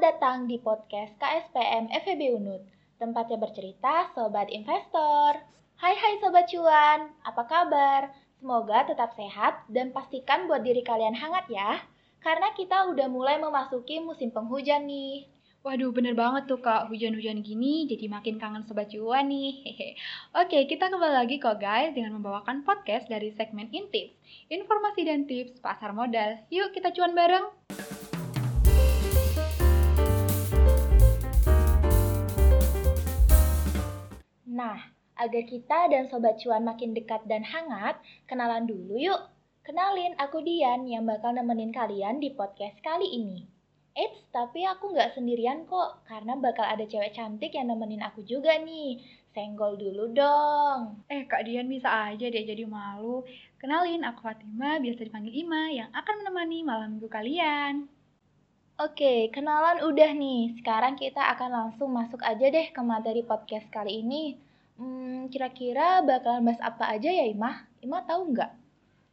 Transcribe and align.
datang 0.00 0.48
di 0.48 0.56
podcast 0.56 1.12
KSPM 1.20 1.92
FEB 1.92 2.32
Unut, 2.40 2.64
tempatnya 2.96 3.36
bercerita 3.36 4.08
Sobat 4.16 4.48
Investor. 4.48 5.44
Hai 5.76 5.92
hai 5.92 6.16
Sobat 6.24 6.48
Cuan, 6.48 7.12
apa 7.20 7.44
kabar? 7.44 8.08
Semoga 8.40 8.88
tetap 8.88 9.12
sehat 9.12 9.60
dan 9.68 9.92
pastikan 9.92 10.48
buat 10.48 10.64
diri 10.64 10.80
kalian 10.80 11.12
hangat 11.12 11.44
ya, 11.52 11.84
karena 12.24 12.48
kita 12.56 12.88
udah 12.88 13.12
mulai 13.12 13.36
memasuki 13.36 14.00
musim 14.00 14.32
penghujan 14.32 14.88
nih. 14.88 15.28
Waduh, 15.60 15.92
bener 15.92 16.16
banget 16.16 16.48
tuh 16.48 16.64
kak, 16.64 16.88
hujan-hujan 16.88 17.44
gini 17.44 17.84
jadi 17.84 18.08
makin 18.08 18.40
kangen 18.40 18.64
Sobat 18.64 18.88
Cuan 18.88 19.28
nih. 19.28 19.52
Oke, 20.40 20.64
kita 20.64 20.88
kembali 20.88 21.12
lagi 21.12 21.36
kok 21.36 21.60
guys 21.60 21.92
dengan 21.92 22.16
membawakan 22.16 22.64
podcast 22.64 23.04
dari 23.04 23.36
segmen 23.36 23.68
Intips, 23.68 24.16
informasi 24.48 25.04
dan 25.04 25.28
tips 25.28 25.60
pasar 25.60 25.92
modal. 25.92 26.40
Yuk 26.48 26.72
kita 26.72 26.88
cuan 26.88 27.12
bareng! 27.12 27.99
Nah, 34.60 34.76
agar 35.16 35.48
kita 35.48 35.88
dan 35.88 36.12
Sobat 36.12 36.36
Cuan 36.44 36.68
makin 36.68 36.92
dekat 36.92 37.24
dan 37.24 37.40
hangat, 37.40 37.96
kenalan 38.28 38.68
dulu 38.68 39.00
yuk. 39.00 39.32
Kenalin, 39.64 40.12
aku 40.20 40.44
Dian 40.44 40.84
yang 40.84 41.08
bakal 41.08 41.32
nemenin 41.32 41.72
kalian 41.72 42.20
di 42.20 42.36
podcast 42.36 42.76
kali 42.84 43.08
ini. 43.08 43.48
Eits, 43.96 44.20
tapi 44.28 44.68
aku 44.68 44.92
nggak 44.92 45.16
sendirian 45.16 45.64
kok, 45.64 46.04
karena 46.04 46.36
bakal 46.36 46.68
ada 46.68 46.84
cewek 46.84 47.16
cantik 47.16 47.56
yang 47.56 47.72
nemenin 47.72 48.04
aku 48.04 48.20
juga 48.20 48.52
nih. 48.60 49.00
Senggol 49.32 49.80
dulu 49.80 50.12
dong. 50.12 51.08
Eh, 51.08 51.24
Kak 51.24 51.48
Dian 51.48 51.64
bisa 51.64 52.12
aja 52.12 52.28
deh 52.28 52.44
jadi 52.44 52.68
malu. 52.68 53.24
Kenalin, 53.56 54.04
aku 54.04 54.20
Fatima, 54.20 54.76
biasa 54.76 55.08
dipanggil 55.08 55.40
Ima, 55.40 55.72
yang 55.72 55.88
akan 55.96 56.20
menemani 56.20 56.68
malam 56.68 57.00
minggu 57.00 57.08
kalian. 57.08 57.88
Oke, 58.76 59.32
kenalan 59.32 59.88
udah 59.88 60.12
nih. 60.12 60.60
Sekarang 60.60 61.00
kita 61.00 61.32
akan 61.32 61.48
langsung 61.48 61.96
masuk 61.96 62.20
aja 62.20 62.44
deh 62.52 62.68
ke 62.68 62.80
materi 62.84 63.24
podcast 63.24 63.64
kali 63.72 64.04
ini. 64.04 64.49
Hmm, 64.80 65.28
kira-kira 65.28 66.00
bakalan 66.08 66.48
bahas 66.48 66.60
apa 66.64 66.96
aja 66.96 67.12
ya 67.12 67.28
Imah? 67.28 67.68
Imah 67.84 68.00
tahu 68.08 68.32
nggak? 68.32 68.48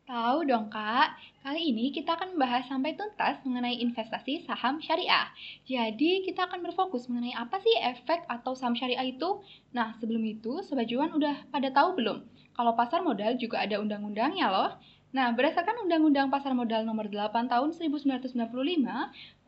Tahu 0.08 0.48
dong 0.48 0.72
kak, 0.72 1.20
kali 1.44 1.76
ini 1.76 1.92
kita 1.92 2.16
akan 2.16 2.40
membahas 2.40 2.72
sampai 2.72 2.96
tuntas 2.96 3.44
mengenai 3.44 3.76
investasi 3.84 4.48
saham 4.48 4.80
syariah. 4.80 5.28
Jadi 5.68 6.23
kita 6.23 6.48
akan 6.48 6.64
berfokus 6.64 7.12
mengenai 7.12 7.36
apa 7.36 7.60
sih 7.60 7.76
efek 7.84 8.23
atau 8.32 8.56
saham 8.56 8.80
syariah 8.80 9.12
itu. 9.12 9.44
Nah 9.76 9.92
sebelum 10.00 10.23
itu 10.23 10.64
Sobat 10.64 10.88
Juan 10.88 11.12
udah 11.12 11.52
pada 11.52 11.68
tahu 11.76 12.00
belum? 12.00 12.23
Kalau 12.56 12.72
pasar 12.72 13.04
modal 13.04 13.36
juga 13.36 13.60
ada 13.68 13.84
undang-undangnya 13.84 14.48
loh. 14.48 14.72
Nah, 15.18 15.34
berdasarkan 15.34 15.82
Undang-Undang 15.82 16.30
Pasar 16.30 16.54
Modal 16.54 16.86
Nomor 16.86 17.10
8 17.10 17.50
Tahun 17.50 17.70
1995, 17.73 18.38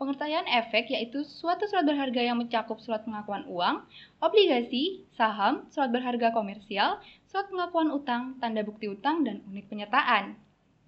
pengertian 0.01 0.49
efek 0.49 0.89
yaitu 0.89 1.21
suatu 1.21 1.69
surat 1.69 1.85
berharga 1.85 2.25
yang 2.25 2.41
mencakup 2.41 2.81
surat 2.81 3.05
pengakuan 3.05 3.45
uang, 3.45 3.85
obligasi, 4.17 5.05
saham, 5.13 5.69
surat 5.69 5.93
berharga 5.93 6.33
komersial, 6.33 6.97
surat 7.29 7.45
pengakuan 7.53 7.93
utang, 7.93 8.33
tanda 8.41 8.65
bukti 8.65 8.89
utang, 8.89 9.21
dan 9.21 9.45
unit 9.45 9.69
penyertaan. 9.69 10.33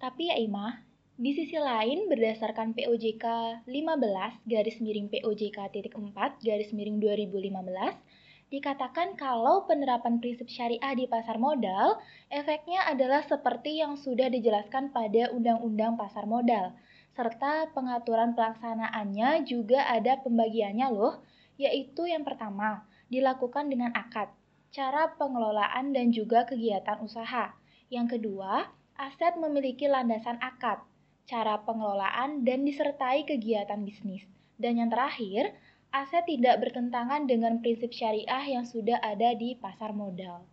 Tapi 0.02 0.34
ya 0.34 0.36
Imah, 0.42 0.82
di 1.14 1.30
sisi 1.30 1.54
lain 1.54 2.10
berdasarkan 2.10 2.74
POJK 2.74 3.24
15 3.62 4.50
garis 4.50 4.82
miring 4.82 5.06
POJK 5.06 5.70
titik 5.70 5.94
4 5.94 6.10
garis 6.42 6.74
miring 6.74 6.98
2015, 6.98 8.02
dikatakan 8.52 9.16
kalau 9.16 9.64
penerapan 9.64 10.20
prinsip 10.20 10.44
syariah 10.44 10.92
di 10.92 11.08
pasar 11.08 11.40
modal, 11.40 11.96
efeknya 12.28 12.84
adalah 12.84 13.24
seperti 13.24 13.80
yang 13.80 13.96
sudah 13.96 14.28
dijelaskan 14.28 14.92
pada 14.92 15.32
Undang-Undang 15.32 15.96
Pasar 15.96 16.28
Modal, 16.28 16.76
serta 17.16 17.72
pengaturan 17.72 18.36
pelaksanaannya 18.36 19.48
juga 19.48 19.88
ada 19.88 20.20
pembagiannya 20.20 20.84
loh, 20.92 21.24
yaitu 21.56 22.04
yang 22.04 22.28
pertama, 22.28 22.84
dilakukan 23.08 23.72
dengan 23.72 23.96
akad, 23.96 24.28
cara 24.68 25.16
pengelolaan 25.16 25.96
dan 25.96 26.12
juga 26.12 26.44
kegiatan 26.44 27.00
usaha. 27.00 27.56
Yang 27.88 28.20
kedua, 28.20 28.68
aset 29.00 29.32
memiliki 29.40 29.88
landasan 29.88 30.36
akad, 30.44 30.84
cara 31.24 31.56
pengelolaan 31.64 32.44
dan 32.44 32.68
disertai 32.68 33.24
kegiatan 33.24 33.80
bisnis. 33.80 34.28
Dan 34.60 34.76
yang 34.76 34.92
terakhir, 34.92 35.56
aset 35.92 36.24
tidak 36.24 36.64
bertentangan 36.64 37.28
dengan 37.28 37.60
prinsip 37.60 37.92
syariah 37.92 38.44
yang 38.48 38.64
sudah 38.64 38.96
ada 39.04 39.36
di 39.36 39.54
pasar 39.60 39.92
modal. 39.92 40.48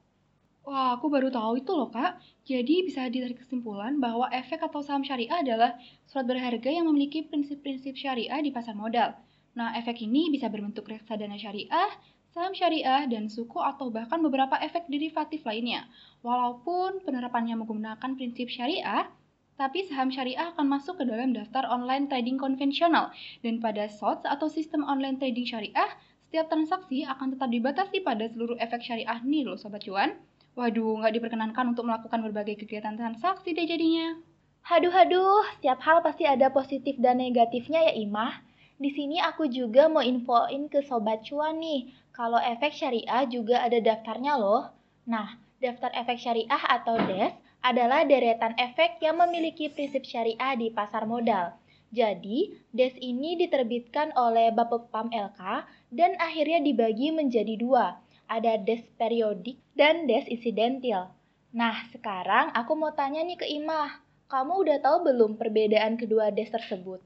Wah, 0.68 1.00
aku 1.00 1.08
baru 1.10 1.32
tahu 1.32 1.64
itu 1.64 1.72
loh, 1.74 1.90
Kak. 1.90 2.20
Jadi 2.46 2.86
bisa 2.86 3.08
ditarik 3.08 3.42
kesimpulan 3.42 3.98
bahwa 3.98 4.28
efek 4.30 4.62
atau 4.62 4.84
saham 4.84 5.02
syariah 5.02 5.42
adalah 5.42 5.80
surat 6.06 6.28
berharga 6.28 6.70
yang 6.70 6.86
memiliki 6.86 7.26
prinsip-prinsip 7.26 7.96
syariah 7.96 8.38
di 8.44 8.52
pasar 8.54 8.76
modal. 8.76 9.18
Nah, 9.58 9.74
efek 9.80 10.04
ini 10.06 10.30
bisa 10.30 10.46
berbentuk 10.52 10.86
reksadana 10.86 11.40
syariah, 11.42 11.90
saham 12.30 12.54
syariah, 12.54 13.10
dan 13.10 13.32
suku 13.32 13.58
atau 13.58 13.90
bahkan 13.90 14.22
beberapa 14.22 14.62
efek 14.62 14.86
derivatif 14.92 15.42
lainnya. 15.42 15.90
Walaupun 16.22 17.02
penerapannya 17.02 17.58
menggunakan 17.58 18.14
prinsip 18.14 18.52
syariah, 18.52 19.10
tapi 19.60 19.84
saham 19.92 20.08
syariah 20.08 20.56
akan 20.56 20.72
masuk 20.72 20.96
ke 20.96 21.04
dalam 21.04 21.36
daftar 21.36 21.68
online 21.68 22.08
trading 22.08 22.40
konvensional. 22.40 23.12
Dan 23.44 23.60
pada 23.60 23.92
SOTS 23.92 24.24
atau 24.24 24.48
sistem 24.48 24.88
online 24.88 25.20
trading 25.20 25.44
syariah, 25.44 25.92
setiap 26.32 26.48
transaksi 26.48 27.04
akan 27.04 27.36
tetap 27.36 27.52
dibatasi 27.52 28.00
pada 28.00 28.32
seluruh 28.32 28.56
efek 28.56 28.80
syariah 28.80 29.20
nih 29.20 29.44
loh 29.44 29.60
Sobat 29.60 29.84
Cuan. 29.84 30.16
Waduh, 30.56 31.04
nggak 31.04 31.12
diperkenankan 31.12 31.76
untuk 31.76 31.84
melakukan 31.92 32.24
berbagai 32.24 32.64
kegiatan 32.64 32.96
transaksi 32.96 33.52
deh 33.52 33.68
jadinya. 33.68 34.16
Haduh-haduh, 34.64 35.60
setiap 35.60 35.84
hal 35.84 36.00
pasti 36.08 36.24
ada 36.24 36.48
positif 36.56 36.96
dan 36.96 37.20
negatifnya 37.20 37.92
ya 37.92 37.94
Imah. 38.00 38.40
Di 38.80 38.96
sini 38.96 39.20
aku 39.20 39.52
juga 39.52 39.92
mau 39.92 40.00
infoin 40.00 40.72
ke 40.72 40.80
Sobat 40.88 41.28
Cuan 41.28 41.60
nih, 41.60 41.92
kalau 42.16 42.40
efek 42.40 42.72
syariah 42.72 43.28
juga 43.28 43.60
ada 43.60 43.76
daftarnya 43.84 44.40
loh. 44.40 44.72
Nah, 45.04 45.36
daftar 45.60 45.92
efek 46.00 46.16
syariah 46.16 46.64
atau 46.64 46.96
DES 46.96 47.49
adalah 47.60 48.08
deretan 48.08 48.56
efek 48.56 49.04
yang 49.04 49.20
memiliki 49.20 49.68
prinsip 49.68 50.08
syariah 50.08 50.56
di 50.56 50.72
pasar 50.72 51.04
modal. 51.04 51.56
Jadi, 51.90 52.54
DES 52.70 53.02
ini 53.02 53.34
diterbitkan 53.34 54.14
oleh 54.14 54.54
Bapepam 54.54 55.10
LK 55.10 55.66
dan 55.90 56.14
akhirnya 56.22 56.62
dibagi 56.62 57.10
menjadi 57.10 57.58
dua. 57.58 57.98
Ada 58.30 58.62
DES 58.62 58.94
periodik 58.94 59.58
dan 59.74 60.06
DES 60.06 60.30
insidentil. 60.30 61.10
Nah, 61.50 61.90
sekarang 61.90 62.54
aku 62.54 62.78
mau 62.78 62.94
tanya 62.94 63.26
nih 63.26 63.42
ke 63.42 63.48
Imah. 63.50 64.06
Kamu 64.30 64.62
udah 64.62 64.78
tahu 64.86 65.10
belum 65.10 65.42
perbedaan 65.42 65.98
kedua 65.98 66.30
DES 66.30 66.54
tersebut? 66.54 67.02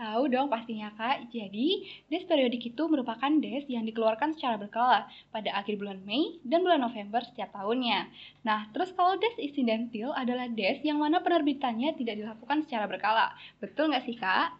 Tahu 0.00 0.32
dong 0.32 0.48
pastinya 0.48 0.88
Kak. 0.96 1.28
Jadi, 1.28 1.84
DES 2.08 2.24
periodik 2.24 2.72
itu 2.72 2.82
merupakan 2.88 3.28
DES 3.28 3.68
yang 3.68 3.84
dikeluarkan 3.84 4.32
secara 4.32 4.56
berkala 4.56 5.04
pada 5.28 5.52
akhir 5.52 5.76
bulan 5.76 6.00
Mei 6.08 6.40
dan 6.40 6.64
bulan 6.64 6.80
November 6.80 7.20
setiap 7.20 7.52
tahunnya. 7.52 8.08
Nah, 8.40 8.72
terus 8.72 8.96
kalau 8.96 9.20
DES 9.20 9.36
insidentil 9.36 10.08
adalah 10.16 10.48
DES 10.48 10.88
yang 10.88 11.04
mana 11.04 11.20
penerbitannya 11.20 11.92
tidak 12.00 12.16
dilakukan 12.16 12.64
secara 12.64 12.88
berkala. 12.88 13.36
Betul 13.60 13.92
nggak 13.92 14.08
sih 14.08 14.16
Kak? 14.16 14.56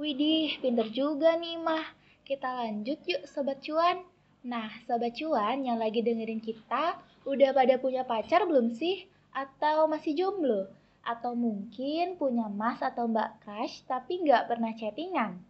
Widih, 0.00 0.56
pinter 0.64 0.88
juga 0.88 1.36
nih 1.36 1.60
Mah. 1.60 1.92
Kita 2.24 2.64
lanjut 2.64 2.96
yuk 3.04 3.28
Sobat 3.28 3.60
Cuan. 3.60 4.00
Nah, 4.40 4.72
Sobat 4.88 5.12
Cuan 5.20 5.68
yang 5.68 5.76
lagi 5.76 6.00
dengerin 6.00 6.40
kita, 6.40 6.96
udah 7.28 7.52
pada 7.52 7.76
punya 7.76 8.08
pacar 8.08 8.48
belum 8.48 8.72
sih? 8.72 9.04
Atau 9.36 9.84
masih 9.84 10.16
jomblo? 10.16 10.72
Atau 11.02 11.34
mungkin 11.34 12.14
punya 12.14 12.46
mas 12.46 12.78
atau 12.78 13.10
mbak 13.10 13.42
crush 13.42 13.82
tapi 13.86 14.22
nggak 14.22 14.46
pernah 14.46 14.72
chattingan. 14.74 15.42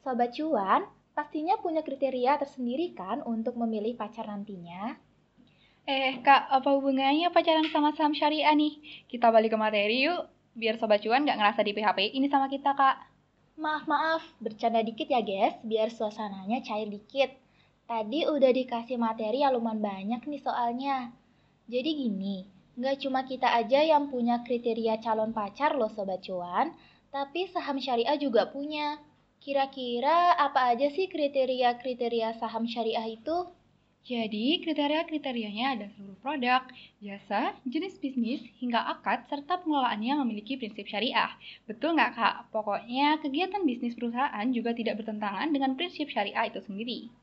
Sobat 0.00 0.34
cuan, 0.34 0.88
pastinya 1.12 1.60
punya 1.60 1.84
kriteria 1.84 2.40
tersendiri 2.40 2.96
kan 2.96 3.20
untuk 3.22 3.54
memilih 3.60 3.94
pacar 3.94 4.26
nantinya. 4.26 4.96
Eh 5.82 6.22
kak, 6.22 6.46
apa 6.46 6.78
hubungannya 6.78 7.28
pacaran 7.34 7.66
sama 7.68 7.90
saham 7.92 8.14
syariah 8.14 8.54
nih? 8.54 9.04
Kita 9.10 9.34
balik 9.34 9.54
ke 9.54 9.58
materi 9.58 10.06
yuk, 10.06 10.30
biar 10.54 10.78
Sobat 10.78 11.02
Cuan 11.02 11.26
nggak 11.26 11.38
ngerasa 11.42 11.60
di 11.66 11.72
PHP 11.74 11.98
ini 12.14 12.30
sama 12.30 12.46
kita 12.46 12.70
kak. 12.76 12.96
Maaf-maaf, 13.58 14.22
bercanda 14.38 14.80
dikit 14.80 15.10
ya 15.10 15.20
guys, 15.20 15.58
biar 15.66 15.90
suasananya 15.90 16.62
cair 16.62 16.86
dikit. 16.86 17.34
Tadi 17.84 18.24
udah 18.24 18.50
dikasih 18.54 18.96
materi 18.96 19.42
yang 19.42 19.58
lumayan 19.58 19.82
banyak 19.82 20.22
nih 20.22 20.40
soalnya. 20.40 21.10
Jadi 21.66 21.90
gini, 21.98 22.46
Nggak 22.72 23.04
cuma 23.04 23.20
kita 23.28 23.48
aja 23.52 23.84
yang 23.84 24.08
punya 24.08 24.40
kriteria 24.40 24.96
calon 25.04 25.36
pacar 25.36 25.76
loh 25.76 25.92
Sobat 25.92 26.24
Cuan, 26.24 26.72
tapi 27.12 27.44
saham 27.52 27.76
syariah 27.76 28.16
juga 28.16 28.48
punya. 28.48 28.96
Kira-kira 29.42 30.38
apa 30.38 30.72
aja 30.72 30.88
sih 30.88 31.10
kriteria-kriteria 31.10 32.40
saham 32.40 32.64
syariah 32.64 33.04
itu? 33.12 33.50
Jadi, 34.02 34.58
kriteria-kriterianya 34.66 35.66
ada 35.78 35.86
seluruh 35.94 36.18
produk, 36.18 36.66
jasa, 36.98 37.54
jenis 37.62 38.02
bisnis, 38.02 38.42
hingga 38.58 38.82
akad, 38.82 39.30
serta 39.30 39.62
pengelolaannya 39.62 40.18
memiliki 40.26 40.58
prinsip 40.58 40.90
syariah. 40.90 41.30
Betul 41.70 41.94
nggak, 41.94 42.18
Kak? 42.18 42.34
Pokoknya, 42.50 43.22
kegiatan 43.22 43.62
bisnis 43.62 43.94
perusahaan 43.94 44.46
juga 44.50 44.74
tidak 44.74 44.98
bertentangan 44.98 45.54
dengan 45.54 45.78
prinsip 45.78 46.10
syariah 46.10 46.50
itu 46.50 46.58
sendiri. 46.66 47.14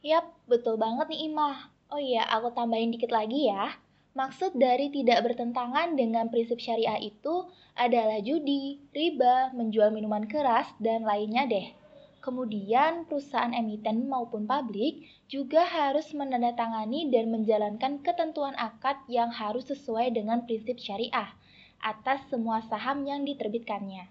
Yap, 0.00 0.32
betul 0.48 0.80
banget 0.80 1.12
nih 1.12 1.28
Imah. 1.28 1.68
Oh 1.92 2.00
iya, 2.00 2.24
aku 2.24 2.56
tambahin 2.56 2.88
dikit 2.88 3.12
lagi 3.12 3.52
ya. 3.52 3.76
Maksud 4.14 4.54
dari 4.54 4.94
tidak 4.94 5.26
bertentangan 5.26 5.98
dengan 5.98 6.30
prinsip 6.30 6.62
syariah 6.62 7.02
itu 7.02 7.50
adalah 7.74 8.22
judi, 8.22 8.78
riba, 8.94 9.50
menjual 9.50 9.90
minuman 9.90 10.30
keras, 10.30 10.70
dan 10.78 11.02
lainnya 11.02 11.50
deh. 11.50 11.74
Kemudian, 12.22 13.10
perusahaan 13.10 13.50
emiten 13.50 14.06
maupun 14.06 14.46
publik 14.46 15.02
juga 15.26 15.66
harus 15.66 16.14
menandatangani 16.14 17.10
dan 17.10 17.28
menjalankan 17.34 18.00
ketentuan 18.06 18.54
akad 18.54 18.96
yang 19.10 19.34
harus 19.34 19.66
sesuai 19.66 20.14
dengan 20.14 20.46
prinsip 20.46 20.78
syariah 20.78 21.34
atas 21.82 22.22
semua 22.30 22.62
saham 22.70 23.02
yang 23.04 23.26
diterbitkannya. 23.26 24.08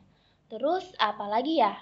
Terus, 0.52 0.84
apalagi 1.00 1.64
ya? 1.64 1.74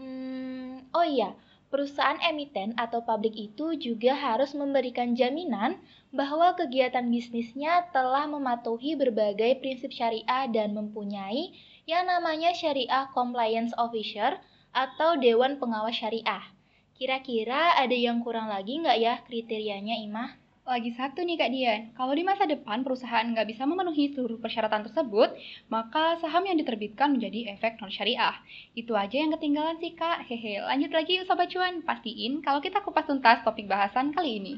Hmm, 0.00 0.80
oh 0.90 1.06
iya, 1.06 1.36
perusahaan 1.76 2.16
emiten 2.24 2.72
atau 2.80 3.04
publik 3.04 3.36
itu 3.36 3.76
juga 3.76 4.16
harus 4.16 4.56
memberikan 4.56 5.12
jaminan 5.12 5.76
bahwa 6.08 6.56
kegiatan 6.56 7.04
bisnisnya 7.04 7.92
telah 7.92 8.24
mematuhi 8.24 8.96
berbagai 8.96 9.60
prinsip 9.60 9.92
syariah 9.92 10.48
dan 10.48 10.72
mempunyai 10.72 11.52
yang 11.84 12.08
namanya 12.08 12.56
Syariah 12.56 13.12
Compliance 13.12 13.76
Officer 13.76 14.40
atau 14.72 15.20
Dewan 15.20 15.60
Pengawas 15.60 16.00
Syariah. 16.00 16.48
Kira-kira 16.96 17.76
ada 17.76 17.92
yang 17.92 18.24
kurang 18.24 18.48
lagi 18.48 18.80
nggak 18.80 18.96
ya 18.96 19.20
kriterianya, 19.28 20.00
Imah? 20.00 20.32
Lagi 20.66 20.90
satu 20.98 21.22
nih 21.22 21.38
Kak 21.38 21.50
Dian, 21.54 21.80
kalau 21.94 22.10
di 22.10 22.26
masa 22.26 22.42
depan 22.42 22.82
perusahaan 22.82 23.22
nggak 23.22 23.54
bisa 23.54 23.62
memenuhi 23.62 24.10
seluruh 24.10 24.42
persyaratan 24.42 24.82
tersebut, 24.90 25.30
maka 25.70 26.18
saham 26.18 26.42
yang 26.42 26.58
diterbitkan 26.58 27.14
menjadi 27.14 27.54
efek 27.54 27.78
non-syariah. 27.78 28.34
Itu 28.74 28.98
aja 28.98 29.14
yang 29.14 29.30
ketinggalan 29.38 29.78
sih 29.78 29.94
Kak. 29.94 30.26
Hehe, 30.26 30.58
lanjut 30.58 30.90
lagi 30.90 31.22
yuk 31.22 31.30
Sobat 31.30 31.54
Cuan. 31.54 31.86
Pastiin 31.86 32.42
kalau 32.42 32.58
kita 32.58 32.82
kupas 32.82 33.06
tuntas 33.06 33.46
topik 33.46 33.70
bahasan 33.70 34.10
kali 34.10 34.42
ini. 34.42 34.54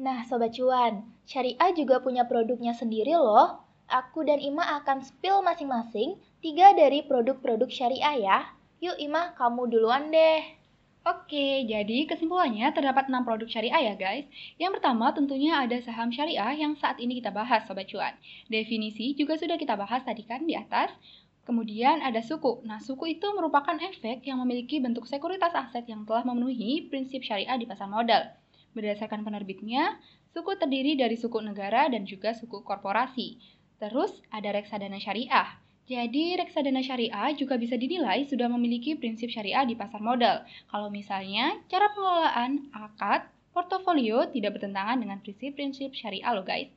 Nah 0.00 0.24
Sobat 0.24 0.56
Cuan, 0.56 1.04
syariah 1.28 1.76
juga 1.76 2.00
punya 2.00 2.24
produknya 2.24 2.72
sendiri 2.72 3.12
loh. 3.12 3.60
Aku 3.92 4.24
dan 4.24 4.40
Ima 4.40 4.80
akan 4.80 5.04
spill 5.04 5.44
masing-masing 5.44 6.16
tiga 6.40 6.72
dari 6.72 7.04
produk-produk 7.04 7.68
syariah 7.68 8.16
ya. 8.24 8.38
Yuk 8.80 8.96
Imah, 8.96 9.36
kamu 9.36 9.68
duluan 9.68 10.08
deh. 10.08 10.61
Oke, 11.02 11.66
jadi 11.66 12.06
kesimpulannya 12.06 12.70
terdapat 12.70 13.10
6 13.10 13.26
produk 13.26 13.50
syariah 13.50 13.90
ya 13.90 13.94
guys. 13.98 14.22
Yang 14.54 14.78
pertama 14.78 15.10
tentunya 15.10 15.58
ada 15.58 15.74
saham 15.82 16.14
syariah 16.14 16.54
yang 16.54 16.78
saat 16.78 17.02
ini 17.02 17.18
kita 17.18 17.34
bahas 17.34 17.66
Sobat 17.66 17.90
Cuan. 17.90 18.14
Definisi 18.46 19.10
juga 19.18 19.34
sudah 19.34 19.58
kita 19.58 19.74
bahas 19.74 20.06
tadi 20.06 20.22
kan 20.22 20.46
di 20.46 20.54
atas. 20.54 20.94
Kemudian 21.42 22.06
ada 22.06 22.22
suku. 22.22 22.62
Nah, 22.62 22.78
suku 22.78 23.18
itu 23.18 23.26
merupakan 23.34 23.74
efek 23.82 24.22
yang 24.30 24.38
memiliki 24.46 24.78
bentuk 24.78 25.10
sekuritas 25.10 25.50
aset 25.50 25.82
yang 25.90 26.06
telah 26.06 26.22
memenuhi 26.22 26.86
prinsip 26.86 27.26
syariah 27.26 27.58
di 27.58 27.66
pasar 27.66 27.90
modal. 27.90 28.30
Berdasarkan 28.70 29.26
penerbitnya, 29.26 29.98
suku 30.30 30.54
terdiri 30.54 30.94
dari 30.94 31.18
suku 31.18 31.42
negara 31.42 31.90
dan 31.90 32.06
juga 32.06 32.30
suku 32.30 32.62
korporasi. 32.62 33.42
Terus 33.82 34.22
ada 34.30 34.54
reksadana 34.54 35.02
syariah. 35.02 35.58
Jadi, 35.90 36.38
reksadana 36.38 36.78
syariah 36.78 37.34
juga 37.34 37.58
bisa 37.58 37.74
dinilai 37.74 38.22
sudah 38.24 38.46
memiliki 38.46 38.94
prinsip 38.94 39.34
syariah 39.34 39.66
di 39.66 39.74
pasar 39.74 39.98
modal. 39.98 40.46
Kalau 40.70 40.88
misalnya 40.88 41.58
cara 41.66 41.90
pengelolaan 41.90 42.70
akad 42.70 43.26
portofolio 43.50 44.30
tidak 44.30 44.56
bertentangan 44.56 45.02
dengan 45.02 45.18
prinsip-prinsip 45.20 45.92
syariah 45.92 46.32
loh 46.32 46.46
guys. 46.46 46.72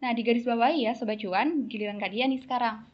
Nah, 0.00 0.16
di 0.16 0.24
garis 0.24 0.48
bawah 0.48 0.72
ya 0.72 0.96
Sobat 0.96 1.20
Cuan, 1.20 1.68
giliran 1.68 2.00
kalian 2.00 2.32
nih 2.32 2.40
sekarang. 2.40 2.84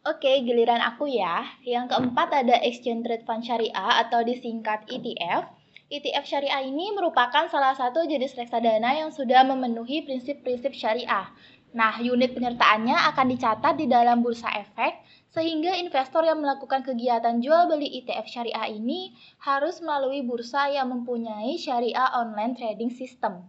Oke, 0.00 0.40
giliran 0.42 0.80
aku 0.80 1.06
ya. 1.06 1.44
Yang 1.60 1.92
keempat 1.92 2.32
ada 2.32 2.56
Exchange 2.64 3.04
Trade 3.04 3.24
Fund 3.28 3.44
Syariah 3.44 4.00
atau 4.00 4.24
disingkat 4.24 4.88
ETF. 4.88 5.52
ETF 5.90 6.24
syariah 6.24 6.62
ini 6.64 6.94
merupakan 6.94 7.50
salah 7.50 7.74
satu 7.74 8.06
jenis 8.06 8.38
reksadana 8.38 8.94
yang 8.94 9.10
sudah 9.10 9.42
memenuhi 9.42 10.06
prinsip-prinsip 10.06 10.70
syariah. 10.70 11.28
Nah, 11.70 12.02
unit 12.02 12.34
penyertaannya 12.34 12.98
akan 13.14 13.26
dicatat 13.30 13.78
di 13.78 13.86
dalam 13.86 14.26
bursa 14.26 14.50
efek, 14.58 15.06
sehingga 15.30 15.78
investor 15.78 16.26
yang 16.26 16.42
melakukan 16.42 16.82
kegiatan 16.82 17.38
jual 17.38 17.70
beli 17.70 18.02
ETF 18.02 18.26
syariah 18.26 18.74
ini 18.74 19.14
harus 19.46 19.78
melalui 19.78 20.26
bursa 20.26 20.66
yang 20.66 20.90
mempunyai 20.90 21.54
syariah 21.54 22.10
online 22.18 22.58
trading 22.58 22.90
system. 22.90 23.46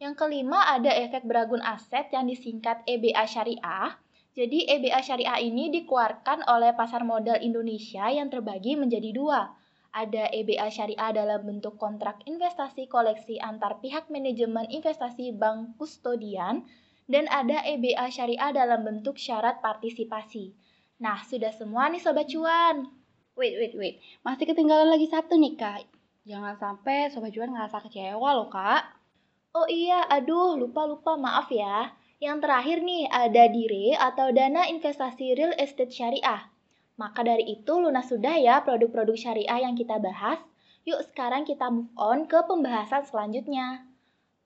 Yang 0.00 0.16
kelima 0.16 0.64
ada 0.72 0.88
efek 0.88 1.28
beragun 1.28 1.60
aset 1.60 2.08
yang 2.08 2.24
disingkat 2.24 2.80
EBA 2.88 3.28
syariah. 3.28 3.92
Jadi 4.32 4.64
EBA 4.64 5.04
syariah 5.04 5.44
ini 5.44 5.68
dikeluarkan 5.68 6.48
oleh 6.48 6.72
pasar 6.72 7.04
modal 7.04 7.36
Indonesia 7.44 8.08
yang 8.08 8.32
terbagi 8.32 8.80
menjadi 8.80 9.12
dua. 9.12 9.52
Ada 9.92 10.32
EBA 10.32 10.72
syariah 10.72 11.12
dalam 11.12 11.44
bentuk 11.44 11.76
kontrak 11.76 12.24
investasi 12.24 12.88
koleksi 12.88 13.36
antar 13.44 13.84
pihak 13.84 14.08
manajemen 14.08 14.64
investasi 14.72 15.36
bank 15.36 15.76
kustodian 15.76 16.64
dan 17.10 17.26
ada 17.26 17.66
EBA 17.66 18.06
syariah 18.06 18.54
dalam 18.54 18.86
bentuk 18.86 19.18
syarat 19.18 19.58
partisipasi. 19.58 20.54
Nah, 21.02 21.18
sudah 21.26 21.50
semua 21.50 21.90
nih 21.90 21.98
Sobat 21.98 22.30
Cuan. 22.30 22.86
Wait, 23.34 23.58
wait, 23.58 23.74
wait. 23.74 23.94
Masih 24.22 24.46
ketinggalan 24.46 24.86
lagi 24.86 25.10
satu 25.10 25.34
nih, 25.34 25.58
Kak. 25.58 25.90
Jangan 26.22 26.54
sampai 26.54 27.10
Sobat 27.10 27.34
Cuan 27.34 27.50
ngerasa 27.50 27.82
kecewa 27.82 28.30
loh, 28.38 28.46
Kak. 28.46 28.94
Oh 29.50 29.66
iya, 29.66 30.06
aduh, 30.06 30.54
lupa-lupa, 30.54 31.18
maaf 31.18 31.50
ya. 31.50 31.90
Yang 32.22 32.46
terakhir 32.46 32.78
nih, 32.86 33.10
ada 33.10 33.50
DIRE 33.50 33.98
atau 33.98 34.30
Dana 34.30 34.70
Investasi 34.70 35.34
Real 35.34 35.56
Estate 35.58 35.90
Syariah. 35.90 36.46
Maka 36.94 37.26
dari 37.26 37.58
itu, 37.58 37.80
lunas 37.80 38.06
sudah 38.06 38.38
ya 38.38 38.62
produk-produk 38.62 39.18
syariah 39.18 39.66
yang 39.66 39.74
kita 39.74 39.98
bahas. 39.98 40.38
Yuk 40.86 41.02
sekarang 41.10 41.42
kita 41.42 41.66
move 41.72 41.90
on 41.98 42.30
ke 42.30 42.38
pembahasan 42.46 43.02
selanjutnya. 43.02 43.89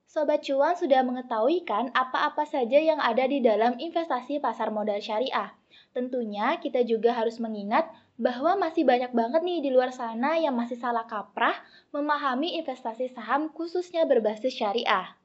Sobat 0.04 0.44
Cuan 0.44 0.76
sudah 0.78 1.00
mengetahui 1.02 1.64
kan 1.64 1.90
apa-apa 1.96 2.44
saja 2.46 2.76
yang 2.76 3.00
ada 3.00 3.24
di 3.26 3.40
dalam 3.40 3.80
investasi 3.80 4.38
pasar 4.38 4.70
modal 4.70 5.00
syariah. 5.00 5.56
Tentunya 5.90 6.60
kita 6.62 6.86
juga 6.86 7.16
harus 7.16 7.42
mengingat 7.42 7.88
bahwa 8.14 8.54
masih 8.54 8.86
banyak 8.86 9.10
banget 9.10 9.42
nih 9.42 9.58
di 9.64 9.70
luar 9.74 9.90
sana 9.90 10.38
yang 10.38 10.54
masih 10.54 10.78
salah 10.78 11.02
kaprah 11.02 11.58
memahami 11.90 12.54
investasi 12.62 13.10
saham 13.10 13.50
khususnya 13.50 14.06
berbasis 14.06 14.54
syariah. 14.54 15.18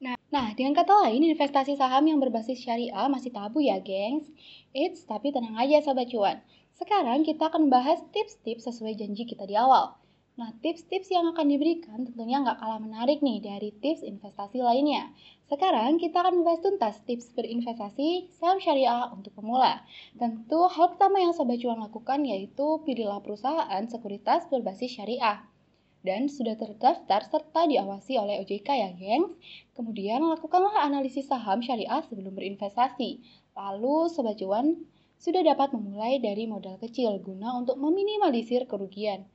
Nah, 0.00 0.16
nah, 0.32 0.48
dengan 0.56 0.72
kata 0.80 0.96
lain, 1.04 1.28
investasi 1.28 1.76
saham 1.76 2.08
yang 2.08 2.16
berbasis 2.16 2.56
syariah 2.56 3.04
masih 3.12 3.36
tabu 3.36 3.60
ya, 3.60 3.76
gengs. 3.84 4.32
Eits, 4.72 5.04
tapi 5.04 5.28
tenang 5.28 5.60
aja 5.60 5.84
Sobat 5.84 6.08
Cuan. 6.08 6.40
Sekarang 6.72 7.20
kita 7.20 7.52
akan 7.52 7.68
membahas 7.68 8.00
tips-tips 8.08 8.64
sesuai 8.64 8.96
janji 8.96 9.28
kita 9.28 9.44
di 9.44 9.60
awal. 9.60 9.99
Nah, 10.40 10.56
tips-tips 10.64 11.12
yang 11.12 11.28
akan 11.36 11.52
diberikan 11.52 12.08
tentunya 12.08 12.40
nggak 12.40 12.64
kalah 12.64 12.80
menarik 12.80 13.20
nih 13.20 13.44
dari 13.44 13.76
tips 13.76 14.00
investasi 14.00 14.64
lainnya. 14.64 15.12
Sekarang 15.52 16.00
kita 16.00 16.24
akan 16.24 16.40
membahas 16.40 16.64
tuntas 16.64 16.96
tips 17.04 17.36
berinvestasi 17.36 18.32
saham 18.40 18.56
syariah 18.56 19.12
untuk 19.12 19.36
pemula. 19.36 19.84
Tentu 20.16 20.64
hal 20.64 20.96
pertama 20.96 21.20
yang 21.20 21.36
Sobat 21.36 21.60
Cuan 21.60 21.84
lakukan 21.84 22.24
yaitu 22.24 22.80
pilihlah 22.88 23.20
perusahaan 23.20 23.84
sekuritas 23.84 24.48
berbasis 24.48 24.96
syariah 24.96 25.44
dan 26.00 26.32
sudah 26.32 26.56
terdaftar 26.56 27.20
serta 27.28 27.68
diawasi 27.68 28.16
oleh 28.16 28.40
OJK 28.40 28.68
ya 28.72 28.90
gengs. 28.96 29.36
Kemudian 29.76 30.24
lakukanlah 30.24 30.88
analisis 30.88 31.28
saham 31.28 31.60
syariah 31.60 32.00
sebelum 32.08 32.32
berinvestasi. 32.32 33.20
Lalu 33.52 34.08
Sobat 34.08 34.40
Cuan 34.40 34.88
sudah 35.20 35.44
dapat 35.44 35.76
memulai 35.76 36.16
dari 36.16 36.48
modal 36.48 36.80
kecil 36.80 37.20
guna 37.20 37.60
untuk 37.60 37.76
meminimalisir 37.76 38.64
kerugian. 38.64 39.28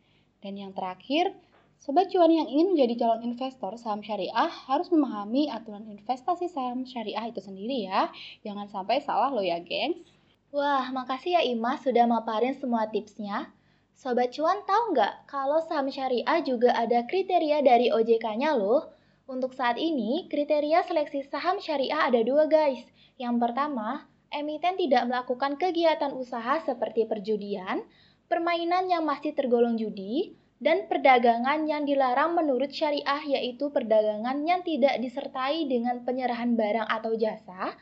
Dan 0.45 0.61
yang 0.61 0.77
terakhir, 0.77 1.33
Sobat 1.75 2.07
cuan 2.07 2.31
yang 2.31 2.47
ingin 2.47 2.73
menjadi 2.73 3.03
calon 3.03 3.21
investor 3.29 3.75
saham 3.75 3.99
syariah 3.99 4.47
harus 4.47 4.87
memahami 4.89 5.51
aturan 5.51 5.85
investasi 5.85 6.47
saham 6.47 6.87
syariah 6.87 7.29
itu 7.29 7.43
sendiri 7.43 7.91
ya. 7.91 8.09
Jangan 8.47 8.71
sampai 8.71 9.03
salah 9.03 9.29
lo 9.29 9.43
ya, 9.43 9.59
gengs. 9.59 10.01
Wah, 10.55 10.87
makasih 10.95 11.35
ya 11.35 11.41
Ima 11.43 11.75
sudah 11.75 12.07
maparin 12.07 12.55
semua 12.55 12.87
tipsnya. 12.87 13.51
Sobat 13.91 14.31
cuan 14.31 14.63
tahu 14.63 14.95
nggak 14.95 15.27
kalau 15.27 15.59
saham 15.67 15.91
syariah 15.91 16.39
juga 16.41 16.71
ada 16.73 17.03
kriteria 17.03 17.59
dari 17.59 17.91
OJK-nya 17.91 18.55
loh? 18.55 18.89
Untuk 19.27 19.51
saat 19.51 19.75
ini, 19.75 20.31
kriteria 20.31 20.87
seleksi 20.87 21.27
saham 21.27 21.59
syariah 21.59 22.07
ada 22.07 22.23
dua 22.23 22.47
guys. 22.47 22.87
Yang 23.19 23.35
pertama, 23.45 24.07
emiten 24.31 24.79
tidak 24.79 25.05
melakukan 25.11 25.59
kegiatan 25.59 26.15
usaha 26.15 26.59
seperti 26.63 27.03
perjudian, 27.03 27.83
permainan 28.31 28.89
yang 28.89 29.05
masih 29.05 29.31
tergolong 29.35 29.77
judi, 29.77 30.35
dan 30.63 30.87
perdagangan 30.87 31.67
yang 31.67 31.83
dilarang 31.83 32.33
menurut 32.33 32.71
syariah 32.71 33.21
yaitu 33.27 33.69
perdagangan 33.69 34.39
yang 34.47 34.63
tidak 34.63 34.97
disertai 35.03 35.67
dengan 35.67 36.01
penyerahan 36.07 36.55
barang 36.55 36.87
atau 36.87 37.11
jasa, 37.19 37.75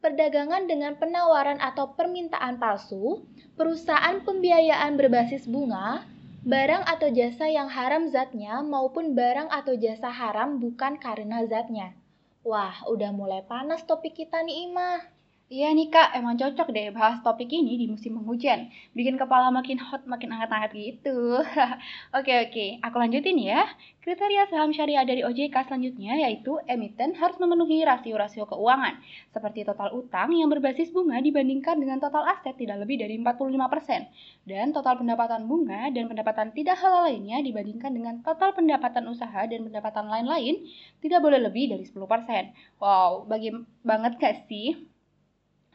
perdagangan 0.00 0.64
dengan 0.70 0.96
penawaran 0.96 1.58
atau 1.60 1.92
permintaan 1.98 2.56
palsu, 2.56 3.26
perusahaan 3.58 4.22
pembiayaan 4.22 4.96
berbasis 4.96 5.44
bunga, 5.44 6.06
barang 6.46 6.88
atau 6.88 7.12
jasa 7.12 7.52
yang 7.52 7.68
haram 7.68 8.08
zatnya 8.08 8.64
maupun 8.64 9.12
barang 9.12 9.52
atau 9.52 9.76
jasa 9.76 10.08
haram 10.08 10.56
bukan 10.56 10.96
karena 10.96 11.44
zatnya. 11.44 11.92
Wah, 12.40 12.72
udah 12.88 13.12
mulai 13.12 13.44
panas 13.44 13.84
topik 13.84 14.16
kita 14.16 14.40
nih 14.40 14.72
Ima. 14.72 15.04
Iya 15.50 15.66
nih 15.76 15.90
kak, 15.94 16.08
emang 16.18 16.38
cocok 16.40 16.68
deh 16.76 16.86
bahas 16.96 17.18
topik 17.26 17.50
ini 17.58 17.72
di 17.74 17.86
musim 17.92 18.14
penghujan. 18.16 18.70
Bikin 18.94 19.18
kepala 19.18 19.50
makin 19.58 19.82
hot, 19.82 20.02
makin 20.06 20.30
hangat-hangat 20.30 20.70
gitu. 20.78 21.42
oke 22.18 22.32
oke, 22.46 22.66
aku 22.86 22.96
lanjutin 23.02 23.34
ya. 23.34 23.66
Kriteria 23.98 24.46
saham 24.46 24.70
syariah 24.70 25.02
dari 25.02 25.26
OJK 25.26 25.66
selanjutnya 25.66 26.14
yaitu 26.22 26.54
emiten 26.70 27.18
harus 27.18 27.34
memenuhi 27.42 27.82
rasio-rasio 27.82 28.46
keuangan, 28.46 28.94
seperti 29.34 29.66
total 29.66 29.90
utang 29.90 30.30
yang 30.38 30.46
berbasis 30.54 30.94
bunga 30.94 31.18
dibandingkan 31.18 31.82
dengan 31.82 31.98
total 31.98 32.30
aset 32.30 32.54
tidak 32.54 32.86
lebih 32.86 33.02
dari 33.02 33.18
45%, 33.18 34.06
dan 34.46 34.70
total 34.70 35.02
pendapatan 35.02 35.50
bunga 35.50 35.90
dan 35.90 36.06
pendapatan 36.06 36.54
tidak 36.54 36.78
halal 36.78 37.10
lainnya 37.10 37.42
dibandingkan 37.42 37.90
dengan 37.90 38.14
total 38.22 38.54
pendapatan 38.54 39.02
usaha 39.10 39.42
dan 39.50 39.66
pendapatan 39.66 40.06
lain-lain 40.14 40.62
tidak 41.02 41.18
boleh 41.18 41.42
lebih 41.42 41.74
dari 41.74 41.82
10%. 41.82 42.54
Wow, 42.78 43.26
bagi 43.26 43.50
banget 43.82 44.14
gak 44.22 44.46
sih? 44.46 44.99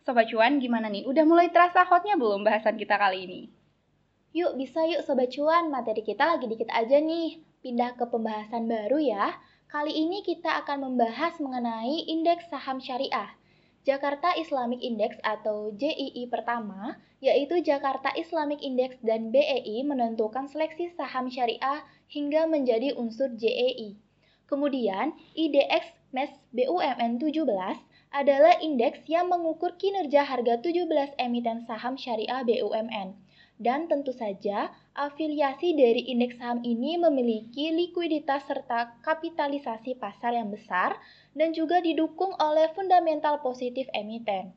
Sobat 0.05 0.29
Cuan, 0.29 0.61
gimana 0.61 0.85
nih? 0.85 1.01
Udah 1.09 1.25
mulai 1.25 1.49
terasa 1.49 1.81
hotnya 1.81 2.13
belum 2.13 2.45
bahasan 2.45 2.77
kita 2.77 2.93
kali 2.93 3.25
ini? 3.25 3.41
Yuk, 4.37 4.53
bisa 4.53 4.85
yuk 4.85 5.01
Sobat 5.01 5.33
Cuan, 5.33 5.73
materi 5.73 6.05
kita 6.05 6.29
lagi 6.29 6.45
dikit 6.45 6.69
aja 6.69 7.01
nih. 7.01 7.41
Pindah 7.65 7.97
ke 7.97 8.05
pembahasan 8.05 8.69
baru 8.69 9.01
ya. 9.01 9.33
Kali 9.65 9.89
ini 9.89 10.21
kita 10.21 10.61
akan 10.61 10.85
membahas 10.85 11.41
mengenai 11.41 12.05
indeks 12.05 12.45
saham 12.53 12.77
syariah. 12.77 13.33
Jakarta 13.81 14.37
Islamic 14.37 14.85
Index 14.85 15.17
atau 15.25 15.73
JII 15.73 16.29
pertama, 16.29 17.01
yaitu 17.17 17.65
Jakarta 17.65 18.13
Islamic 18.13 18.61
Index 18.61 19.01
dan 19.01 19.33
BEI 19.33 19.81
menentukan 19.89 20.45
seleksi 20.45 20.93
saham 20.93 21.33
syariah 21.33 21.81
hingga 22.13 22.45
menjadi 22.45 22.93
unsur 22.93 23.33
JEI. 23.33 23.97
Kemudian, 24.45 25.17
IDX 25.33 25.97
MES 26.13 26.29
BUMN 26.53 27.17
17 27.17 27.41
adalah 28.15 28.55
indeks 28.63 29.03
yang 29.11 29.27
mengukur 29.27 29.75
kinerja 29.75 30.23
harga 30.23 30.63
17 30.63 30.87
emiten 31.19 31.67
saham 31.67 31.99
syariah 31.99 32.47
BUMN. 32.47 33.11
Dan 33.59 33.91
tentu 33.91 34.15
saja, 34.15 34.71
afiliasi 34.95 35.75
dari 35.75 36.07
indeks 36.15 36.39
saham 36.39 36.63
ini 36.63 36.95
memiliki 36.95 37.75
likuiditas 37.75 38.47
serta 38.47 38.95
kapitalisasi 39.03 39.99
pasar 39.99 40.31
yang 40.31 40.47
besar 40.47 40.95
dan 41.35 41.51
juga 41.51 41.83
didukung 41.83 42.31
oleh 42.39 42.71
fundamental 42.71 43.43
positif 43.43 43.91
emiten. 43.91 44.55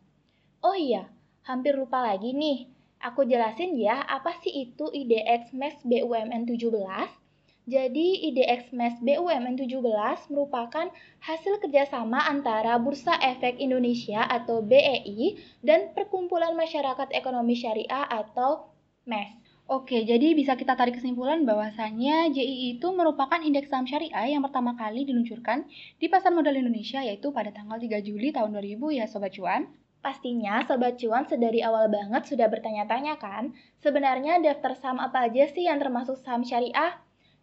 Oh 0.62 0.78
iya, 0.78 1.10
hampir 1.42 1.74
lupa 1.74 1.98
lagi 1.98 2.30
nih. 2.30 2.70
Aku 3.02 3.26
jelasin 3.26 3.74
ya, 3.74 4.06
apa 4.06 4.38
sih 4.38 4.70
itu 4.70 4.86
IDX 4.90 5.50
MES 5.54 5.82
BUMN 5.82 6.46
17? 6.46 7.27
Jadi 7.68 8.32
IDX 8.32 8.72
MES 8.72 8.96
BUMN 9.04 9.60
17 9.60 9.84
merupakan 10.32 10.88
hasil 11.20 11.60
kerjasama 11.60 12.16
antara 12.24 12.80
Bursa 12.80 13.12
Efek 13.20 13.60
Indonesia 13.60 14.24
atau 14.24 14.64
BEI 14.64 15.36
dan 15.60 15.92
Perkumpulan 15.92 16.56
Masyarakat 16.56 17.12
Ekonomi 17.12 17.52
Syariah 17.60 18.08
atau 18.08 18.72
MES. 19.04 19.36
Oke, 19.68 20.00
jadi 20.00 20.32
bisa 20.32 20.56
kita 20.56 20.80
tarik 20.80 20.96
kesimpulan 20.96 21.44
bahwasannya 21.44 22.32
JII 22.32 22.80
itu 22.80 22.88
merupakan 22.88 23.36
indeks 23.36 23.68
saham 23.68 23.84
syariah 23.84 24.32
yang 24.32 24.40
pertama 24.40 24.72
kali 24.72 25.04
diluncurkan 25.04 25.68
di 26.00 26.08
pasar 26.08 26.32
modal 26.32 26.56
Indonesia 26.56 27.04
yaitu 27.04 27.36
pada 27.36 27.52
tanggal 27.52 27.76
3 27.76 28.00
Juli 28.00 28.32
tahun 28.32 28.56
2000 28.56 28.96
ya 28.96 29.04
Sobat 29.04 29.36
Cuan. 29.36 29.68
Pastinya 30.00 30.64
Sobat 30.64 30.96
Cuan 30.96 31.28
sedari 31.28 31.60
awal 31.60 31.92
banget 31.92 32.32
sudah 32.32 32.48
bertanya-tanya 32.48 33.20
kan, 33.20 33.52
sebenarnya 33.84 34.40
daftar 34.40 34.72
saham 34.72 35.04
apa 35.04 35.28
aja 35.28 35.44
sih 35.52 35.68
yang 35.68 35.76
termasuk 35.76 36.16
saham 36.24 36.40
syariah? 36.40 36.96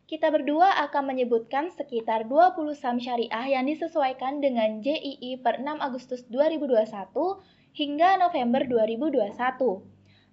Kita 0.06 0.30
berdua 0.30 0.86
akan 0.86 1.18
menyebutkan 1.18 1.74
sekitar 1.74 2.30
20 2.30 2.78
saham 2.78 3.02
syariah 3.02 3.58
yang 3.58 3.66
disesuaikan 3.66 4.38
dengan 4.38 4.78
JII 4.86 5.42
per 5.42 5.58
6 5.58 5.82
Agustus 5.82 6.22
2021 6.30 6.86
hingga 7.74 8.22
November 8.22 8.70
2021. 8.70 9.34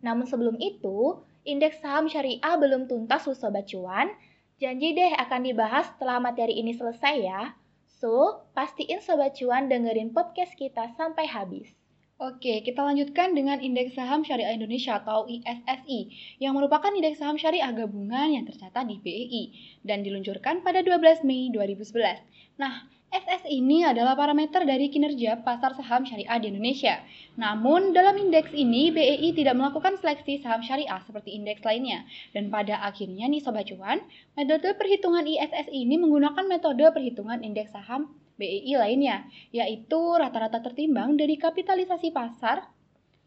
Namun 0.04 0.28
sebelum 0.28 0.60
itu, 0.60 1.24
indeks 1.48 1.80
saham 1.80 2.04
syariah 2.04 2.54
belum 2.60 2.84
tuntas 2.84 3.24
Sobat 3.24 3.72
Cuan. 3.72 4.12
Janji 4.60 4.92
deh 4.92 5.16
akan 5.16 5.40
dibahas 5.40 5.88
setelah 5.96 6.20
materi 6.20 6.60
ini 6.60 6.76
selesai 6.76 7.16
ya. 7.18 7.56
So, 7.88 8.44
pastiin 8.52 9.00
Sobat 9.00 9.40
Cuan 9.40 9.72
dengerin 9.72 10.12
podcast 10.12 10.52
kita 10.52 10.92
sampai 10.94 11.24
habis. 11.24 11.81
Oke, 12.22 12.62
kita 12.62 12.86
lanjutkan 12.86 13.34
dengan 13.34 13.58
Indeks 13.58 13.98
Saham 13.98 14.22
Syariah 14.22 14.54
Indonesia 14.54 14.94
atau 14.94 15.26
ISSI, 15.26 16.06
yang 16.38 16.54
merupakan 16.54 16.94
indeks 16.94 17.18
saham 17.18 17.34
syariah 17.34 17.74
gabungan 17.74 18.30
yang 18.30 18.46
tercatat 18.46 18.86
di 18.86 19.02
BEI 19.02 19.44
dan 19.82 20.06
diluncurkan 20.06 20.62
pada 20.62 20.86
12 20.86 21.26
Mei 21.26 21.50
2011. 21.50 22.22
Nah, 22.62 22.86
SS 23.10 23.50
ini 23.50 23.82
adalah 23.82 24.14
parameter 24.14 24.62
dari 24.62 24.86
kinerja 24.86 25.42
pasar 25.42 25.74
saham 25.74 26.06
syariah 26.06 26.38
di 26.38 26.54
Indonesia. 26.54 27.02
Namun, 27.34 27.90
dalam 27.90 28.14
indeks 28.14 28.54
ini, 28.54 28.94
BEI 28.94 29.34
tidak 29.34 29.58
melakukan 29.58 29.98
seleksi 29.98 30.46
saham 30.46 30.62
syariah 30.62 31.02
seperti 31.02 31.34
indeks 31.34 31.66
lainnya. 31.66 32.06
Dan 32.30 32.54
pada 32.54 32.86
akhirnya 32.86 33.26
nih 33.26 33.42
Sobat 33.42 33.66
Cuan, 33.66 33.98
metode 34.38 34.78
perhitungan 34.78 35.26
ISSI 35.26 35.74
ini 35.74 35.98
menggunakan 35.98 36.46
metode 36.46 36.86
perhitungan 36.94 37.42
indeks 37.42 37.74
saham 37.74 38.14
BEI 38.40 38.78
lainnya, 38.80 39.28
yaitu 39.52 40.00
rata-rata 40.16 40.60
tertimbang 40.64 41.16
dari 41.16 41.36
kapitalisasi 41.36 42.12
pasar 42.14 42.68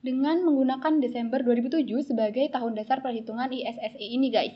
dengan 0.06 0.46
menggunakan 0.46 1.02
Desember 1.02 1.42
2007 1.42 2.14
sebagai 2.14 2.46
tahun 2.54 2.78
dasar 2.78 3.02
perhitungan 3.02 3.50
ISSI 3.50 4.08
ini 4.14 4.30
guys. 4.30 4.54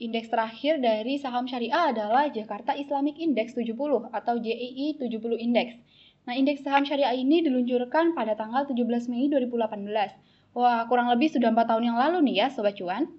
Indeks 0.00 0.32
terakhir 0.32 0.80
dari 0.80 1.20
saham 1.20 1.44
syariah 1.44 1.92
adalah 1.92 2.32
Jakarta 2.32 2.72
Islamic 2.72 3.20
Index 3.20 3.52
70 3.52 3.76
atau 4.08 4.34
JII 4.40 4.96
70 4.96 5.36
Index. 5.36 5.76
Nah, 6.24 6.32
indeks 6.32 6.64
saham 6.64 6.88
syariah 6.88 7.12
ini 7.12 7.44
diluncurkan 7.44 8.16
pada 8.16 8.32
tanggal 8.32 8.64
17 8.64 9.12
Mei 9.12 9.28
2018. 9.28 10.16
Wah, 10.56 10.88
kurang 10.88 11.12
lebih 11.12 11.28
sudah 11.28 11.52
4 11.52 11.68
tahun 11.68 11.92
yang 11.92 11.98
lalu 12.00 12.32
nih 12.32 12.36
ya, 12.44 12.46
Sobat 12.48 12.80
Cuan. 12.80 13.12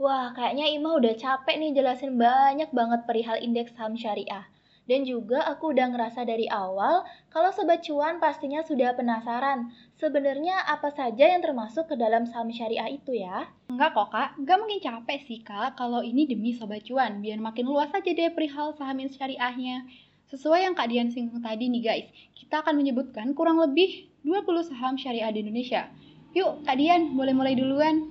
Wah, 0.00 0.32
kayaknya 0.32 0.72
Ima 0.72 0.96
udah 0.96 1.12
capek 1.12 1.60
nih 1.60 1.76
jelasin 1.76 2.16
banyak 2.16 2.72
banget 2.72 3.04
perihal 3.04 3.36
indeks 3.44 3.76
saham 3.76 3.92
syariah. 3.92 4.48
Dan 4.84 5.08
juga 5.08 5.40
aku 5.48 5.72
udah 5.72 5.88
ngerasa 5.96 6.28
dari 6.28 6.44
awal 6.44 7.08
kalau 7.32 7.48
Sobat 7.56 7.80
Cuan 7.80 8.20
pastinya 8.20 8.60
sudah 8.60 8.92
penasaran 8.92 9.72
sebenarnya 9.96 10.60
apa 10.68 10.92
saja 10.92 11.24
yang 11.24 11.40
termasuk 11.40 11.88
ke 11.88 11.96
dalam 11.96 12.28
saham 12.28 12.52
syariah 12.52 12.92
itu 12.92 13.16
ya? 13.16 13.48
Enggak 13.72 13.96
kok 13.96 14.12
kak, 14.12 14.36
enggak 14.36 14.56
mungkin 14.60 14.80
capek 14.84 15.18
sih 15.24 15.40
kak 15.40 15.80
kalau 15.80 16.04
ini 16.04 16.28
demi 16.28 16.52
Sobat 16.52 16.84
Cuan 16.84 17.24
biar 17.24 17.40
makin 17.40 17.64
luas 17.64 17.88
aja 17.96 18.12
deh 18.12 18.28
perihal 18.36 18.76
saham 18.76 19.00
syariahnya. 19.00 19.88
Sesuai 20.34 20.66
yang 20.66 20.74
Kak 20.74 20.90
Dian 20.90 21.14
singgung 21.14 21.44
tadi 21.44 21.68
nih 21.70 21.82
guys, 21.84 22.08
kita 22.34 22.64
akan 22.64 22.80
menyebutkan 22.80 23.36
kurang 23.38 23.60
lebih 23.60 24.10
20 24.26 24.66
saham 24.66 24.96
syariah 24.98 25.30
di 25.30 25.46
Indonesia. 25.46 25.86
Yuk 26.34 26.66
Kak 26.66 26.74
Dian, 26.74 27.14
boleh 27.14 27.30
mulai 27.36 27.54
duluan. 27.54 28.10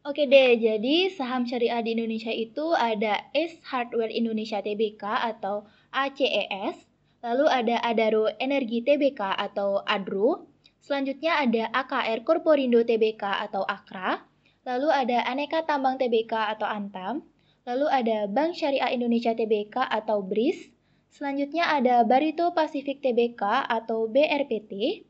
Oke 0.00 0.24
deh, 0.24 0.56
jadi 0.56 1.12
saham 1.12 1.44
syariah 1.44 1.84
di 1.84 1.92
Indonesia 1.92 2.32
itu 2.32 2.72
ada 2.72 3.28
Ace 3.36 3.60
Hardware 3.68 4.08
Indonesia 4.08 4.64
Tbk 4.64 5.04
atau 5.04 5.68
ACES, 5.90 6.86
lalu 7.20 7.46
ada 7.50 7.76
Adaro 7.84 8.30
Energi 8.40 8.80
Tbk 8.80 9.20
atau 9.20 9.84
ADRO, 9.84 10.48
selanjutnya 10.80 11.36
ada 11.42 11.68
AKR 11.74 12.24
Korporindo 12.24 12.80
Tbk 12.80 13.20
atau 13.50 13.66
AKRA, 13.66 14.24
lalu 14.64 14.88
ada 14.88 15.26
Aneka 15.28 15.66
Tambang 15.68 16.00
Tbk 16.00 16.56
atau 16.56 16.64
ANTAM, 16.64 17.26
lalu 17.68 17.86
ada 17.92 18.30
Bank 18.30 18.56
Syariah 18.56 18.94
Indonesia 18.94 19.36
Tbk 19.36 19.76
atau 19.84 20.24
BRIS, 20.24 20.72
selanjutnya 21.12 21.68
ada 21.68 22.06
Barito 22.06 22.54
Pacific 22.56 23.04
Tbk 23.04 23.42
atau 23.68 24.08
BRPT, 24.08 25.04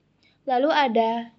lalu 0.49 0.71
ada 0.73 1.31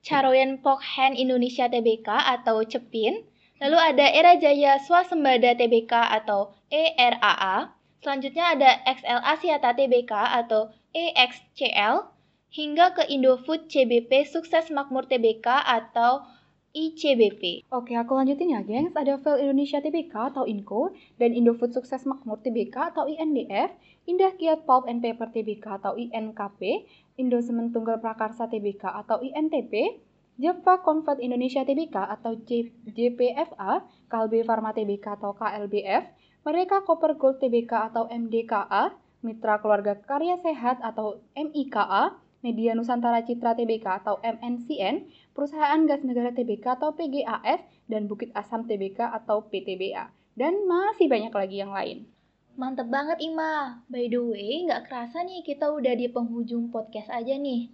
Caroyen 0.00 0.58
Pokhen 0.64 1.12
Indonesia 1.12 1.68
Tbk 1.68 2.08
atau 2.08 2.64
CEPIN, 2.64 3.20
lalu 3.60 3.76
ada 3.76 4.06
Era 4.08 4.34
Jaya 4.40 4.80
Swasembada 4.80 5.52
Tbk 5.52 5.92
atau 5.92 6.56
ERAA, 6.72 7.76
selanjutnya 8.00 8.56
ada 8.56 8.70
XL 8.84 9.20
Asiata 9.22 9.70
Tbk 9.76 10.12
atau 10.12 10.72
EXCL, 10.90 12.10
hingga 12.50 12.98
ke 12.98 13.06
Indofood 13.06 13.70
CBP 13.70 14.26
Sukses 14.26 14.74
Makmur 14.74 15.06
Tbk 15.06 15.46
atau 15.46 16.26
ICBP. 16.70 17.66
Oke, 17.70 17.98
aku 17.98 18.14
lanjutin 18.14 18.54
ya, 18.54 18.62
gengs. 18.62 18.94
Ada 18.94 19.18
Vel 19.18 19.42
Indonesia 19.42 19.82
Tbk 19.82 20.34
atau 20.34 20.46
INCO 20.46 20.94
dan 21.18 21.34
Indofood 21.34 21.74
Sukses 21.74 22.06
Makmur 22.06 22.42
Tbk 22.42 22.94
atau 22.94 23.10
INDF, 23.10 23.74
Indah 24.06 24.34
Kiat 24.38 24.66
Pulp 24.66 24.86
and 24.86 25.02
Paper 25.02 25.30
Tbk 25.34 25.82
atau 25.82 25.98
INKP, 25.98 26.86
Indo 27.18 27.42
Semen 27.42 27.74
Tunggal 27.74 27.98
Prakarsa 27.98 28.46
Tbk 28.46 28.86
atau 28.86 29.18
INTP, 29.18 29.98
Jepang 30.38 30.80
Convert 30.86 31.18
Indonesia 31.18 31.66
Tbk 31.66 31.94
atau 31.94 32.38
JPFA, 32.86 33.82
Kalbe 34.06 34.46
Pharma 34.46 34.70
Tbk 34.70 35.18
atau 35.18 35.34
KLBF, 35.34 36.06
Mereka 36.40 36.88
Copper 36.88 37.20
Gold 37.20 37.36
Tbk 37.36 37.92
atau 37.92 38.08
MDKA, 38.08 38.96
Mitra 39.20 39.60
Keluarga 39.60 39.92
Karya 39.92 40.40
Sehat 40.40 40.80
atau 40.80 41.20
MIKA, 41.36 42.16
Media 42.40 42.72
Nusantara 42.72 43.20
Citra 43.20 43.52
Tbk 43.52 43.84
atau 44.00 44.16
MNCN, 44.24 45.04
Perusahaan 45.36 45.84
Gas 45.84 46.00
Negara 46.00 46.32
Tbk 46.32 46.80
atau 46.80 46.96
PGAS, 46.96 47.60
dan 47.84 48.08
Bukit 48.08 48.32
Asam 48.32 48.64
Tbk 48.64 49.04
atau 49.04 49.44
PTBA. 49.52 50.08
Dan 50.32 50.64
masih 50.64 51.12
banyak 51.12 51.28
lagi 51.28 51.60
yang 51.60 51.76
lain. 51.76 52.08
Mantep 52.56 52.88
banget 52.88 53.20
Ima. 53.20 53.84
By 53.92 54.08
the 54.08 54.24
way, 54.24 54.64
nggak 54.64 54.88
kerasa 54.88 55.20
nih 55.20 55.44
kita 55.44 55.68
udah 55.68 55.92
di 55.92 56.08
penghujung 56.08 56.72
podcast 56.72 57.12
aja 57.12 57.36
nih. 57.36 57.68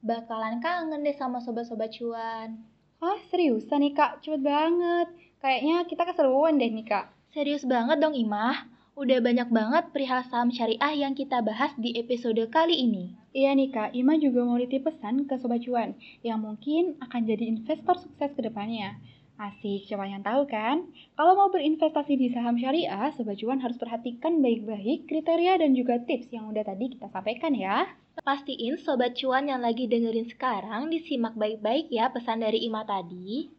Bakalan 0.00 0.64
kangen 0.64 1.04
deh 1.04 1.12
sama 1.12 1.44
sobat-sobat 1.44 1.92
cuan. 1.92 2.64
Hah, 3.04 3.20
seriusan 3.28 3.84
nih 3.84 3.92
kak? 3.92 4.24
Cepet 4.24 4.40
banget. 4.40 5.12
Kayaknya 5.44 5.76
kita 5.84 6.08
keseruan 6.08 6.56
deh 6.56 6.72
nih 6.72 6.88
kak. 6.88 7.17
Serius 7.28 7.60
banget 7.68 8.00
dong 8.00 8.16
Imah. 8.16 8.64
Udah 8.96 9.20
banyak 9.20 9.52
banget 9.52 9.92
perihal 9.92 10.24
saham 10.32 10.48
syariah 10.48 11.06
yang 11.06 11.12
kita 11.12 11.44
bahas 11.44 11.76
di 11.76 11.92
episode 12.00 12.40
kali 12.48 12.72
ini. 12.72 13.12
Iya 13.36 13.52
nih 13.52 13.68
kak, 13.68 13.92
Ima 13.92 14.16
juga 14.16 14.48
mau 14.48 14.56
nitip 14.56 14.88
pesan 14.88 15.28
ke 15.28 15.36
Sobat 15.36 15.60
Cuan 15.60 15.92
yang 16.24 16.40
mungkin 16.40 16.96
akan 17.04 17.28
jadi 17.28 17.52
investor 17.52 18.00
sukses 18.00 18.32
ke 18.32 18.40
depannya. 18.40 18.96
Asik, 19.36 19.86
siapa 19.86 20.08
yang 20.08 20.24
tahu 20.24 20.48
kan? 20.48 20.88
Kalau 21.14 21.36
mau 21.36 21.52
berinvestasi 21.52 22.16
di 22.16 22.32
saham 22.32 22.56
syariah, 22.56 23.12
Sobat 23.12 23.36
Cuan 23.36 23.60
harus 23.60 23.76
perhatikan 23.76 24.40
baik-baik 24.40 25.04
kriteria 25.06 25.60
dan 25.60 25.76
juga 25.76 26.00
tips 26.00 26.32
yang 26.32 26.48
udah 26.48 26.64
tadi 26.64 26.96
kita 26.96 27.12
sampaikan 27.12 27.52
ya. 27.52 27.92
Pastiin 28.24 28.80
Sobat 28.80 29.14
Cuan 29.20 29.46
yang 29.46 29.60
lagi 29.60 29.84
dengerin 29.84 30.26
sekarang 30.32 30.88
disimak 30.88 31.36
baik-baik 31.36 31.92
ya 31.92 32.08
pesan 32.08 32.40
dari 32.40 32.64
Ima 32.66 32.88
tadi. 32.88 33.57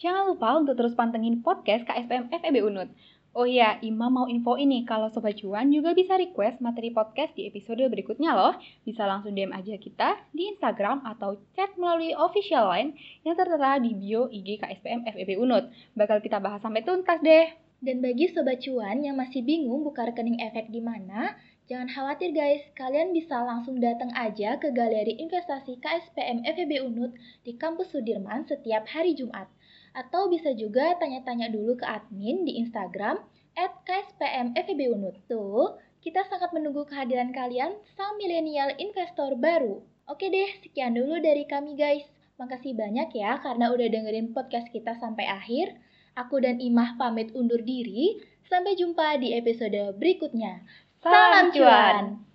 Jangan 0.00 0.32
lupa 0.32 0.56
untuk 0.56 0.80
terus 0.80 0.96
pantengin 0.96 1.44
podcast 1.44 1.84
KSPM 1.84 2.32
FEB 2.32 2.64
Unut. 2.64 2.88
Oh 3.36 3.44
iya, 3.44 3.76
Ima 3.84 4.08
mau 4.08 4.24
info 4.32 4.56
ini 4.56 4.88
kalau 4.88 5.12
Sobat 5.12 5.36
Cuan 5.36 5.68
juga 5.68 5.92
bisa 5.92 6.16
request 6.16 6.64
materi 6.64 6.88
podcast 6.88 7.36
di 7.36 7.44
episode 7.44 7.84
berikutnya 7.84 8.32
loh. 8.32 8.56
Bisa 8.80 9.04
langsung 9.04 9.36
DM 9.36 9.52
aja 9.52 9.76
kita 9.76 10.24
di 10.32 10.56
Instagram 10.56 11.04
atau 11.04 11.36
chat 11.52 11.76
melalui 11.76 12.16
official 12.16 12.72
line 12.72 12.96
yang 13.28 13.36
tertera 13.36 13.76
di 13.76 13.92
bio 13.92 14.32
IG 14.32 14.64
KSPM 14.64 15.04
FEB 15.04 15.36
Unut. 15.36 15.68
Bakal 15.92 16.24
kita 16.24 16.40
bahas 16.40 16.64
sampai 16.64 16.80
tuntas 16.80 17.20
deh. 17.20 17.52
Dan 17.84 18.00
bagi 18.00 18.32
Sobat 18.32 18.64
Cuan 18.64 19.04
yang 19.04 19.20
masih 19.20 19.44
bingung 19.44 19.84
buka 19.84 20.08
rekening 20.08 20.40
efek 20.40 20.72
di 20.72 20.80
mana, 20.80 21.36
jangan 21.68 21.92
khawatir 21.92 22.32
guys, 22.32 22.64
kalian 22.72 23.12
bisa 23.12 23.36
langsung 23.44 23.76
datang 23.76 24.08
aja 24.16 24.56
ke 24.56 24.72
Galeri 24.72 25.20
Investasi 25.20 25.76
KSPM 25.76 26.40
FEB 26.48 26.88
Unut 26.88 27.12
di 27.44 27.52
Kampus 27.52 27.92
Sudirman 27.92 28.48
setiap 28.48 28.88
hari 28.88 29.12
Jumat. 29.12 29.59
Atau 29.92 30.30
bisa 30.30 30.54
juga 30.54 30.94
tanya-tanya 30.98 31.50
dulu 31.50 31.78
ke 31.78 31.86
admin 31.86 32.46
di 32.46 32.62
Instagram 32.62 33.18
at 33.58 33.72
KSPM 33.84 34.54
FEB 34.54 34.80
Unut. 34.94 35.16
Tuh, 35.26 35.76
kita 36.00 36.24
sangat 36.26 36.54
menunggu 36.56 36.88
kehadiran 36.88 37.34
kalian 37.34 37.76
sang 37.98 38.16
milenial 38.16 38.72
investor 38.80 39.36
baru. 39.36 39.84
Oke 40.08 40.32
deh, 40.32 40.50
sekian 40.64 40.96
dulu 40.96 41.20
dari 41.20 41.44
kami 41.44 41.76
guys. 41.76 42.08
Makasih 42.40 42.72
banyak 42.72 43.12
ya 43.12 43.36
karena 43.44 43.68
udah 43.68 43.86
dengerin 43.86 44.32
podcast 44.32 44.72
kita 44.72 44.96
sampai 44.96 45.28
akhir. 45.28 45.76
Aku 46.16 46.40
dan 46.40 46.58
Imah 46.58 46.96
pamit 46.96 47.30
undur 47.36 47.60
diri. 47.60 48.18
Sampai 48.48 48.74
jumpa 48.74 49.20
di 49.22 49.36
episode 49.36 49.94
berikutnya. 49.94 50.64
Salam 50.98 51.54
cuan! 51.54 52.29